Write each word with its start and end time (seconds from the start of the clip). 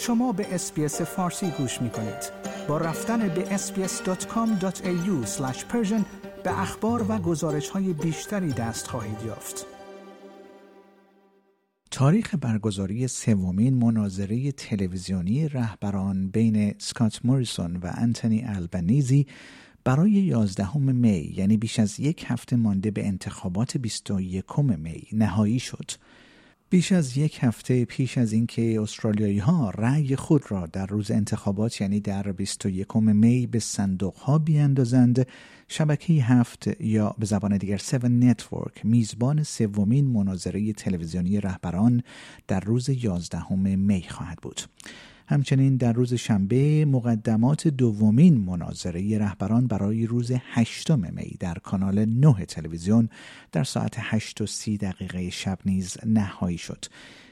شما 0.00 0.32
به 0.32 0.54
اسپیس 0.54 1.00
فارسی 1.00 1.50
گوش 1.50 1.82
می 1.82 1.90
کنید. 1.90 2.32
با 2.68 2.78
رفتن 2.78 3.28
به 3.28 3.44
sbs.com.au 3.56 5.30
به 6.44 6.60
اخبار 6.60 7.06
و 7.08 7.18
گزارش 7.18 7.68
های 7.68 7.92
بیشتری 7.92 8.52
دست 8.52 8.86
خواهید 8.86 9.22
یافت. 9.26 9.66
تاریخ 11.90 12.34
برگزاری 12.34 13.08
سومین 13.08 13.74
مناظره 13.74 14.52
تلویزیونی 14.52 15.48
رهبران 15.48 16.28
بین 16.28 16.74
سکات 16.78 17.20
موریسون 17.24 17.76
و 17.76 17.90
انتونی 17.94 18.44
البنیزی 18.46 19.26
برای 19.84 20.10
11 20.10 20.78
می 20.78 21.32
یعنی 21.36 21.56
بیش 21.56 21.78
از 21.78 22.00
یک 22.00 22.24
هفته 22.28 22.56
مانده 22.56 22.90
به 22.90 23.06
انتخابات 23.06 23.76
21 23.76 24.58
می 24.58 25.02
نهایی 25.12 25.58
شد. 25.58 25.90
بیش 26.70 26.92
از 26.92 27.16
یک 27.16 27.38
هفته 27.42 27.84
پیش 27.84 28.18
از 28.18 28.32
اینکه 28.32 28.80
استرالیایی 28.80 29.38
ها 29.38 29.70
رأی 29.70 30.16
خود 30.16 30.42
را 30.48 30.66
در 30.66 30.86
روز 30.86 31.10
انتخابات 31.10 31.80
یعنی 31.80 32.00
در 32.00 32.32
21 32.32 32.96
می 32.96 33.46
به 33.46 33.58
صندوق 33.58 34.14
ها 34.14 34.38
بیاندازند 34.38 35.26
شبکه 35.68 36.12
هفت 36.12 36.80
یا 36.80 37.14
به 37.18 37.26
زبان 37.26 37.56
دیگر 37.56 37.74
7 37.74 38.04
نتورک 38.04 38.86
میزبان 38.86 39.42
سومین 39.42 40.06
مناظره 40.06 40.72
تلویزیونی 40.72 41.40
رهبران 41.40 42.02
در 42.48 42.60
روز 42.60 42.88
11 42.88 43.54
می 43.54 44.02
خواهد 44.08 44.38
بود. 44.42 44.60
همچنین 45.30 45.76
در 45.76 45.92
روز 45.92 46.14
شنبه 46.14 46.84
مقدمات 46.84 47.68
دومین 47.68 48.38
مناظره 48.38 49.18
رهبران 49.18 49.66
برای 49.66 50.06
روز 50.06 50.32
هشتم 50.52 51.00
می 51.00 51.36
در 51.40 51.54
کانال 51.54 52.04
9 52.04 52.44
تلویزیون 52.44 53.08
در 53.52 53.64
ساعت 53.64 53.94
8 53.98 54.40
و 54.40 54.46
30 54.46 54.76
دقیقه 54.76 55.30
شب 55.30 55.58
نیز 55.66 55.96
نهایی 56.06 56.58
شد. 56.58 56.84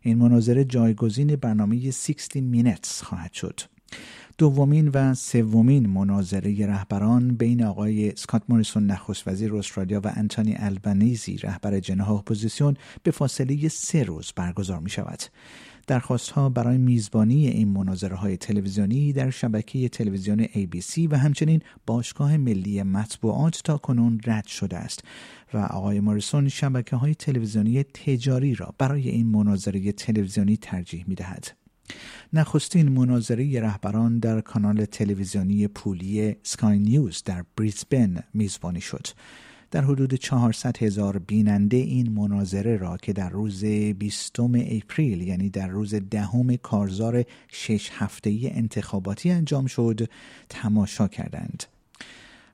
این 0.00 0.18
مناظره 0.18 0.64
جایگزین 0.64 1.36
برنامه 1.36 1.90
60 1.90 2.36
Minutes 2.36 3.02
خواهد 3.02 3.32
شد. 3.32 3.60
دومین 4.38 4.88
و 4.88 5.14
سومین 5.14 5.86
مناظره 5.86 6.66
رهبران 6.66 7.34
بین 7.34 7.64
آقای 7.64 8.12
سکات 8.16 8.42
موریسون 8.48 8.86
نخست 8.86 9.28
وزیر 9.28 9.54
استرالیا 9.54 10.00
و 10.04 10.12
انتونی 10.16 10.54
البنیزی 10.58 11.36
رهبر 11.36 11.80
جناح 11.80 12.10
اپوزیسیون 12.10 12.76
به 13.02 13.10
فاصله 13.10 13.68
سه 13.68 14.02
روز 14.02 14.32
برگزار 14.36 14.78
می 14.78 14.90
شود. 14.90 15.22
درخواست 15.86 16.30
ها 16.30 16.48
برای 16.48 16.78
میزبانی 16.78 17.48
این 17.48 17.68
مناظره 17.68 18.16
های 18.16 18.36
تلویزیونی 18.36 19.12
در 19.12 19.30
شبکه 19.30 19.88
تلویزیون 19.88 20.44
ABC 20.44 21.06
و 21.10 21.18
همچنین 21.18 21.60
باشگاه 21.86 22.36
ملی 22.36 22.82
مطبوعات 22.82 23.60
تا 23.64 23.78
کنون 23.78 24.20
رد 24.26 24.46
شده 24.46 24.76
است 24.76 25.04
و 25.54 25.58
آقای 25.58 26.00
ماریسون 26.00 26.48
شبکه 26.48 26.96
های 26.96 27.14
تلویزیونی 27.14 27.82
تجاری 27.82 28.54
را 28.54 28.74
برای 28.78 29.08
این 29.08 29.26
مناظره 29.26 29.92
تلویزیونی 29.92 30.56
ترجیح 30.56 31.04
می 31.08 31.14
دهد. 31.14 31.61
نخستین 32.32 32.88
مناظره 32.88 33.60
رهبران 33.60 34.18
در 34.18 34.40
کانال 34.40 34.84
تلویزیونی 34.84 35.68
پولی 35.68 36.36
سکای 36.42 36.78
نیوز 36.78 37.22
در 37.24 37.44
بریسبن 37.56 38.22
میزبانی 38.34 38.80
شد. 38.80 39.06
در 39.72 39.84
حدود 39.84 40.14
400 40.14 40.76
هزار 40.82 41.18
بیننده 41.18 41.76
این 41.76 42.12
مناظره 42.12 42.76
را 42.76 42.96
که 42.96 43.12
در 43.12 43.30
روز 43.30 43.64
20 43.64 44.40
اپریل 44.40 45.22
یعنی 45.22 45.50
در 45.50 45.68
روز 45.68 45.94
دهم 45.94 46.56
کارزار 46.56 47.24
شش 47.48 47.90
هفته 47.92 48.38
انتخاباتی 48.42 49.30
انجام 49.30 49.66
شد 49.66 50.08
تماشا 50.48 51.08
کردند. 51.08 51.64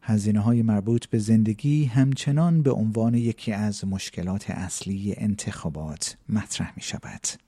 هزینه 0.02 0.40
های 0.40 0.62
مربوط 0.62 1.06
به 1.06 1.18
زندگی 1.18 1.84
همچنان 1.84 2.62
به 2.62 2.70
عنوان 2.70 3.14
یکی 3.14 3.52
از 3.52 3.84
مشکلات 3.84 4.50
اصلی 4.50 5.14
انتخابات 5.16 6.16
مطرح 6.28 6.72
می 6.76 6.82
شود. 6.82 7.47